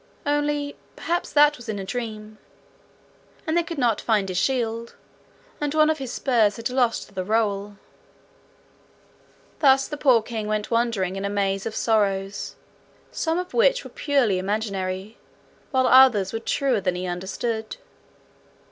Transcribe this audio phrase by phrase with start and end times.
[0.25, 2.39] only perhaps that was in a dream;
[3.45, 4.95] and they could not find his shield;
[5.61, 7.77] and one of his spurs had lost the rowel.
[9.59, 12.55] Thus the poor king went wandering in a maze of sorrows,
[13.11, 15.19] some of which were purely imaginary,
[15.69, 17.77] while others were truer than he understood.